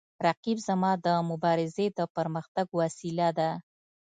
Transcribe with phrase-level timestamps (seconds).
[0.27, 3.49] رقیب زما د مبارزې د پرمختګ وسیله ده